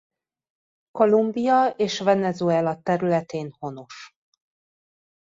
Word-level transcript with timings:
Kolumbia 0.91 1.67
és 1.73 1.99
Venezuela 1.99 2.81
területén 2.81 3.51
honos. 3.59 4.13